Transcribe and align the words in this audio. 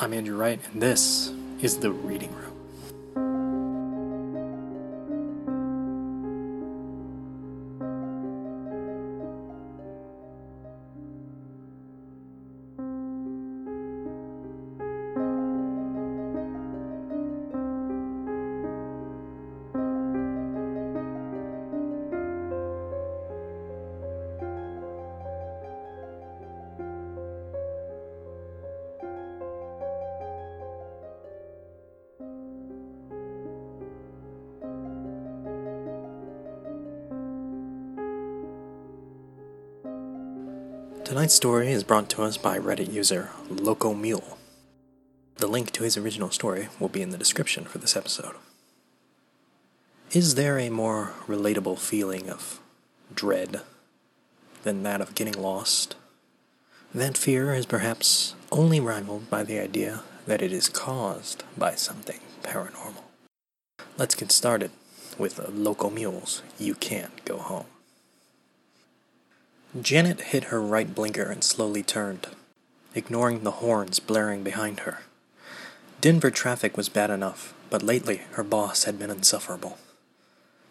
I'm 0.00 0.14
Andrew 0.14 0.36
Wright, 0.36 0.60
and 0.72 0.80
this 0.80 1.32
is 1.60 1.78
The 1.78 1.90
Reading 1.90 2.32
Room. 2.32 2.57
Tonight's 41.08 41.32
story 41.32 41.72
is 41.72 41.84
brought 41.84 42.10
to 42.10 42.22
us 42.22 42.36
by 42.36 42.58
Reddit 42.58 42.92
user 42.92 43.30
Locomule. 43.48 44.36
The 45.36 45.46
link 45.46 45.70
to 45.70 45.82
his 45.82 45.96
original 45.96 46.30
story 46.30 46.68
will 46.78 46.90
be 46.90 47.00
in 47.00 47.08
the 47.08 47.16
description 47.16 47.64
for 47.64 47.78
this 47.78 47.96
episode. 47.96 48.34
Is 50.12 50.34
there 50.34 50.58
a 50.58 50.68
more 50.68 51.14
relatable 51.26 51.78
feeling 51.78 52.28
of 52.28 52.60
dread 53.14 53.62
than 54.64 54.82
that 54.82 55.00
of 55.00 55.14
getting 55.14 55.40
lost? 55.40 55.96
That 56.94 57.16
fear 57.16 57.54
is 57.54 57.64
perhaps 57.64 58.34
only 58.52 58.78
rivaled 58.78 59.30
by 59.30 59.44
the 59.44 59.58
idea 59.58 60.02
that 60.26 60.42
it 60.42 60.52
is 60.52 60.68
caused 60.68 61.42
by 61.56 61.74
something 61.74 62.20
paranormal. 62.42 63.04
Let's 63.96 64.14
get 64.14 64.30
started 64.30 64.72
with 65.16 65.38
Locomule's 65.38 66.42
You 66.58 66.74
Can't 66.74 67.24
Go 67.24 67.38
Home. 67.38 67.77
Janet 69.78 70.20
hit 70.22 70.44
her 70.44 70.62
right 70.62 70.94
blinker 70.94 71.24
and 71.24 71.44
slowly 71.44 71.82
turned, 71.82 72.28
ignoring 72.94 73.44
the 73.44 73.60
horns 73.60 74.00
blaring 74.00 74.42
behind 74.42 74.80
her. 74.80 75.00
Denver 76.00 76.30
traffic 76.30 76.74
was 76.74 76.88
bad 76.88 77.10
enough, 77.10 77.52
but 77.68 77.82
lately 77.82 78.22
her 78.32 78.42
boss 78.42 78.84
had 78.84 78.98
been 78.98 79.10
insufferable. 79.10 79.76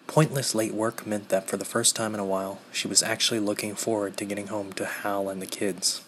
Pointless 0.08 0.56
late 0.56 0.74
work 0.74 1.06
meant 1.06 1.30
that 1.30 1.48
for 1.48 1.58
the 1.58 1.66
first 1.66 1.96
time 1.96 2.16
in 2.16 2.20
a 2.20 2.26
while, 2.26 2.60
she 2.72 2.88
was 2.88 3.04
actually 3.04 3.40
looking 3.40 3.76
forward 3.76 4.18
to 4.18 4.26
getting 4.26 4.48
home 4.48 4.74
to 4.74 4.86
Hal 4.86 5.30
and 5.30 5.44
the 5.44 5.46
kids. 5.46 6.02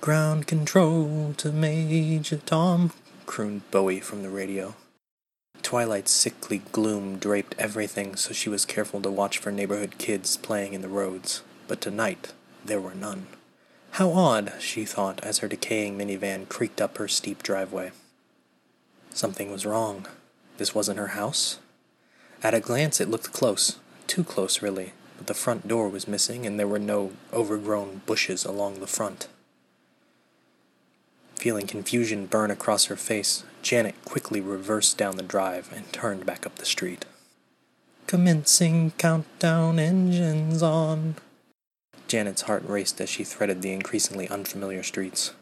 Ground 0.00 0.46
control 0.46 1.34
to 1.36 1.52
Major 1.52 2.38
Tom, 2.38 2.92
crooned 3.26 3.70
Bowie 3.70 4.00
from 4.00 4.22
the 4.22 4.30
radio. 4.30 4.76
Twilight's 5.60 6.10
sickly 6.10 6.62
gloom 6.72 7.18
draped 7.18 7.54
everything, 7.58 8.16
so 8.16 8.32
she 8.32 8.48
was 8.48 8.64
careful 8.64 9.02
to 9.02 9.10
watch 9.10 9.36
for 9.36 9.52
neighborhood 9.52 9.98
kids 9.98 10.38
playing 10.38 10.72
in 10.72 10.80
the 10.80 10.88
roads 10.88 11.42
but 11.72 11.80
tonight 11.80 12.34
there 12.62 12.82
were 12.82 12.94
none. 12.94 13.26
How 13.92 14.10
odd, 14.10 14.52
she 14.60 14.84
thought 14.84 15.24
as 15.24 15.38
her 15.38 15.48
decaying 15.48 15.96
minivan 15.96 16.46
creaked 16.46 16.82
up 16.82 16.98
her 16.98 17.08
steep 17.08 17.42
driveway. 17.42 17.92
Something 19.08 19.50
was 19.50 19.64
wrong. 19.64 20.06
This 20.58 20.74
wasn't 20.74 20.98
her 20.98 21.16
house? 21.16 21.60
At 22.42 22.52
a 22.52 22.60
glance, 22.60 23.00
it 23.00 23.08
looked 23.08 23.32
close. 23.32 23.78
Too 24.06 24.22
close, 24.22 24.60
really. 24.60 24.92
But 25.16 25.28
the 25.28 25.32
front 25.32 25.66
door 25.66 25.88
was 25.88 26.06
missing, 26.06 26.44
and 26.44 26.60
there 26.60 26.68
were 26.68 26.78
no 26.78 27.12
overgrown 27.32 28.02
bushes 28.04 28.44
along 28.44 28.80
the 28.80 28.86
front. 28.86 29.28
Feeling 31.36 31.66
confusion 31.66 32.26
burn 32.26 32.50
across 32.50 32.84
her 32.84 32.96
face, 32.96 33.44
Janet 33.62 33.94
quickly 34.04 34.42
reversed 34.42 34.98
down 34.98 35.16
the 35.16 35.22
drive 35.22 35.72
and 35.74 35.90
turned 35.90 36.26
back 36.26 36.44
up 36.44 36.56
the 36.56 36.66
street. 36.66 37.06
Commencing 38.06 38.90
countdown 38.98 39.78
engines 39.78 40.62
on. 40.62 41.14
Janet's 42.12 42.42
heart 42.42 42.62
raced 42.66 43.00
as 43.00 43.08
she 43.08 43.24
threaded 43.24 43.62
the 43.62 43.72
increasingly 43.72 44.28
unfamiliar 44.28 44.82
streets. 44.82 45.32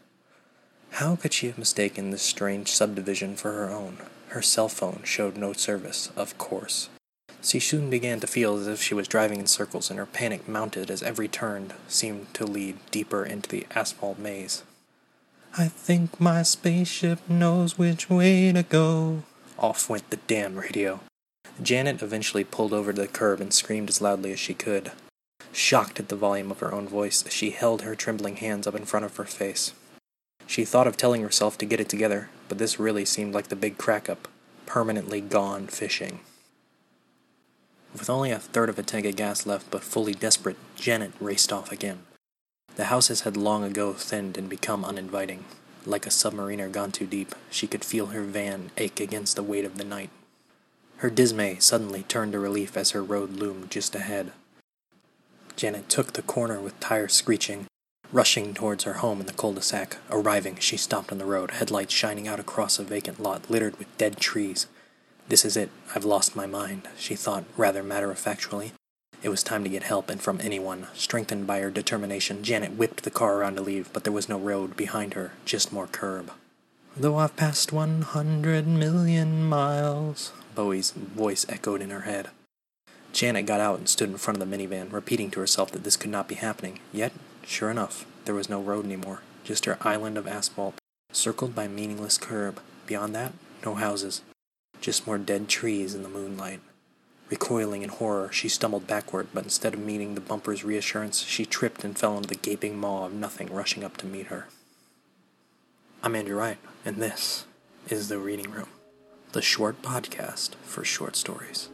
How 0.91 1.17
could 1.17 1.33
she 1.33 1.49
have 1.49 1.59
mistaken 1.59 2.11
this 2.11 2.23
strange 2.23 2.71
subdivision 2.71 3.35
for 3.35 3.51
her 3.51 3.69
own? 3.69 3.97
Her 4.29 4.41
cell 4.41 4.69
phone 4.69 5.01
showed 5.03 5.37
no 5.37 5.53
service, 5.53 6.13
of 6.15 6.39
course. 6.39 6.89
She 7.43 7.59
soon 7.59 7.91
began 7.91 8.21
to 8.21 8.29
feel 8.29 8.57
as 8.57 8.69
if 8.69 8.81
she 8.81 8.95
was 8.95 9.09
driving 9.09 9.41
in 9.41 9.49
circles, 9.49 9.91
and 9.91 9.99
her 9.99 10.07
panic 10.07 10.47
mounted 10.47 10.93
as 10.93 11.03
every 11.03 11.27
turn 11.27 11.73
seemed 11.89 12.33
to 12.35 12.47
lead 12.47 12.77
deeper 12.93 13.25
into 13.25 13.49
the 13.49 13.67
asphalt 13.75 14.21
maze. 14.21 14.63
I 15.59 15.67
think 15.67 16.21
my 16.21 16.45
spaceship 16.45 17.19
knows 17.29 17.79
which 17.79 18.09
way 18.09 18.53
to 18.53 18.63
go. 18.63 19.25
Off 19.59 19.91
went 19.91 20.09
the 20.11 20.19
damn 20.29 20.55
radio. 20.55 21.01
Janet 21.61 22.01
eventually 22.01 22.45
pulled 22.45 22.73
over 22.73 22.93
to 22.93 23.01
the 23.01 23.09
curb 23.09 23.41
and 23.41 23.53
screamed 23.53 23.89
as 23.89 24.01
loudly 24.01 24.33
as 24.33 24.39
she 24.39 24.55
could 24.55 24.93
shocked 25.53 26.01
at 26.01 26.09
the 26.09 26.17
volume 26.17 26.51
of 26.51 26.61
her 26.61 26.73
own 26.73 26.89
voice 26.89 27.25
she 27.31 27.51
held 27.51 27.83
her 27.83 27.95
trembling 27.95 28.37
hands 28.37 28.67
up 28.67 28.75
in 28.75 28.85
front 28.85 29.05
of 29.05 29.17
her 29.17 29.25
face. 29.25 29.73
She 30.47 30.65
thought 30.65 30.87
of 30.87 30.97
telling 30.97 31.23
herself 31.23 31.57
to 31.59 31.67
get 31.67 31.81
it 31.81 31.89
together, 31.89 32.29
but 32.49 32.59
this 32.59 32.81
really 32.81 33.05
seemed 33.05 33.35
like 33.35 33.49
the 33.49 33.57
big 33.57 33.79
crack 33.79 34.09
up 34.09 34.29
permanently 34.67 35.21
gone 35.21 35.67
fishing. 35.67 36.21
With 37.93 38.09
only 38.09 38.31
a 38.31 38.39
third 38.39 38.69
of 38.69 38.79
a 38.79 38.85
tank 38.85 39.05
of 39.05 39.17
gas 39.17 39.47
left, 39.47 39.71
but 39.71 39.83
fully 39.83 40.15
desperate, 40.15 40.57
Janet 40.77 41.13
raced 41.21 41.53
off 41.53 41.73
again. 41.73 42.03
The 42.77 42.85
houses 42.85 43.23
had 43.23 43.37
long 43.37 43.65
ago 43.65 43.93
thinned 43.93 44.39
and 44.39 44.49
become 44.49 44.85
uninviting. 44.85 45.45
Like 45.85 46.07
a 46.07 46.11
submariner 46.11 46.71
gone 46.71 46.93
too 46.93 47.07
deep, 47.07 47.35
she 47.51 47.67
could 47.67 47.85
feel 47.85 48.07
her 48.07 48.23
van 48.23 48.71
ache 48.77 49.01
against 49.01 49.35
the 49.35 49.43
weight 49.43 49.65
of 49.65 49.77
the 49.77 49.85
night. 49.85 50.11
Her 50.99 51.11
dismay 51.11 51.57
suddenly 51.59 52.05
turned 52.05 52.33
to 52.33 52.39
relief 52.39 52.77
as 52.77 52.91
her 52.91 53.03
road 53.03 53.31
loomed 53.31 53.71
just 53.71 53.95
ahead. 53.95 54.33
Janet 55.61 55.91
took 55.91 56.15
the 56.15 56.23
corner 56.23 56.59
with 56.59 56.81
tires 56.81 57.13
screeching, 57.13 57.67
rushing 58.11 58.55
towards 58.55 58.85
her 58.85 58.95
home 58.95 59.21
in 59.21 59.27
the 59.27 59.35
cul-de-sac. 59.35 59.99
Arriving, 60.11 60.57
she 60.57 60.79
stopped 60.79 61.13
on 61.13 61.19
the 61.19 61.27
road, 61.27 61.51
headlights 61.51 61.93
shining 61.93 62.27
out 62.27 62.41
across 62.41 62.79
a 62.79 62.83
vacant 62.83 63.21
lot 63.21 63.51
littered 63.51 63.79
with 63.79 63.99
dead 63.99 64.17
trees. 64.17 64.69
This 65.29 65.45
is 65.45 65.59
it. 65.59 65.69
I've 65.95 66.07
lost 66.07 66.35
my 66.35 66.47
mind, 66.47 66.89
she 66.97 67.15
thought 67.15 67.45
rather 67.59 67.83
matter-of-factually. 67.83 68.73
It 69.23 69.29
was 69.29 69.43
time 69.43 69.63
to 69.65 69.69
get 69.69 69.83
help, 69.83 70.09
and 70.09 70.19
from 70.19 70.41
anyone. 70.41 70.87
Strengthened 70.95 71.47
by 71.47 71.61
her 71.61 71.71
determination, 71.71 72.43
Janet 72.43 72.79
whipped 72.79 73.03
the 73.03 73.11
car 73.11 73.37
around 73.37 73.57
to 73.57 73.61
leave, 73.61 73.93
but 73.93 74.05
there 74.05 74.15
was 74.15 74.31
no 74.31 74.39
road 74.39 74.79
behind 74.79 75.13
her, 75.13 75.33
just 75.45 75.75
more 75.75 75.87
curb. 75.87 76.33
Though 76.97 77.19
I've 77.19 77.37
passed 77.37 77.71
one 77.71 78.01
hundred 78.01 78.67
million 78.67 79.45
miles, 79.45 80.33
Bowie's 80.55 80.93
voice 80.93 81.45
echoed 81.51 81.83
in 81.83 81.91
her 81.91 82.01
head. 82.01 82.31
Janet 83.13 83.47
got 83.47 83.61
out 83.61 83.79
and 83.79 83.89
stood 83.89 84.09
in 84.09 84.17
front 84.17 84.41
of 84.41 84.49
the 84.49 84.57
minivan, 84.57 84.93
repeating 84.93 85.31
to 85.33 85.41
herself 85.41 85.73
that 85.73 85.85
this 85.85 85.97
could 85.97 86.11
not 86.11 86.29
be 86.29 86.37
happening. 86.37 86.79
Yet, 86.93 87.13
sure 87.45 87.71
enough, 87.71 88.07
there 88.25 88.35
was 88.35 88.49
no 88.49 88.61
road 88.61 88.85
anymore, 88.85 89.23
just 89.45 89.65
her 89.65 89.79
island 89.81 90.17
of 90.17 90.27
asphalt, 90.27 90.77
circled 91.13 91.55
by 91.55 91.69
meaningless 91.69 92.19
curb. 92.19 92.61
Beyond 92.87 93.15
that, 93.15 93.33
no 93.65 93.75
houses, 93.75 94.23
just 94.81 95.07
more 95.07 95.19
dead 95.19 95.49
trees 95.49 95.95
in 95.95 96.03
the 96.03 96.09
moonlight. 96.09 96.61
Recoiling 97.29 97.83
in 97.83 97.91
horror, 97.91 98.33
she 98.33 98.49
stumbled 98.49 98.87
backward, 98.89 99.29
but 99.33 99.45
instead 99.45 99.75
of 99.75 99.81
meeting 99.81 100.15
the 100.15 100.21
bumper's 100.21 100.65
reassurance, 100.65 101.21
she 101.21 101.47
tripped 101.47 101.85
and 101.85 101.97
fell 101.97 102.17
into 102.17 102.29
the 102.29 102.35
gaping 102.35 102.77
maw 102.77 103.07
of 103.07 103.13
nothing 103.13 103.53
rushing 103.53 103.85
up 103.85 103.97
to 103.99 104.07
meet 104.07 104.27
her. 104.27 104.49
I'm 106.03 106.17
Andrew 106.17 106.37
Wright, 106.37 106.59
and 106.85 106.97
this 106.97 107.45
is 107.89 108.09
The 108.09 108.19
Reading 108.19 108.51
Room, 108.51 108.69
the 109.33 109.43
short 109.43 109.83
podcast 109.83 110.57
for 110.63 110.85
short 110.85 111.15
stories. 111.15 111.69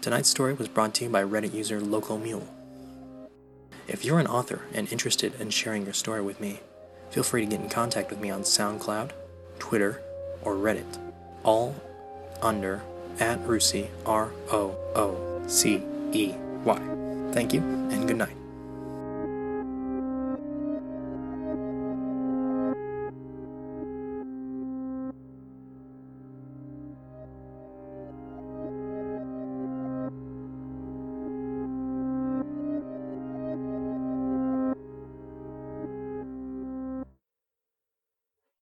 Tonight's 0.00 0.28
story 0.28 0.54
was 0.54 0.68
brought 0.68 0.94
to 0.94 1.04
you 1.04 1.10
by 1.10 1.22
Reddit 1.22 1.54
user 1.54 1.80
Locomule. 1.80 2.46
If 3.88 4.04
you're 4.04 4.18
an 4.18 4.26
author 4.26 4.62
and 4.72 4.90
interested 4.92 5.40
in 5.40 5.50
sharing 5.50 5.84
your 5.84 5.94
story 5.94 6.22
with 6.22 6.40
me, 6.40 6.60
feel 7.10 7.22
free 7.22 7.44
to 7.44 7.50
get 7.50 7.60
in 7.60 7.68
contact 7.68 8.10
with 8.10 8.20
me 8.20 8.30
on 8.30 8.42
SoundCloud, 8.42 9.12
Twitter, 9.58 10.02
or 10.42 10.54
Reddit, 10.54 10.98
all 11.42 11.74
under 12.42 12.82
at 13.20 13.38
Roocey, 13.44 13.88
R 14.04 14.30
O 14.50 14.76
O 14.94 15.42
C 15.46 15.82
E 16.12 16.34
Y. 16.64 16.80
Thank 17.32 17.52
you, 17.52 17.60
and 17.60 18.06
good 18.06 18.16
night. 18.16 18.36